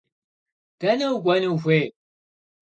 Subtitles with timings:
[0.79, 1.85] Дэнэ укӏуэну ухуей?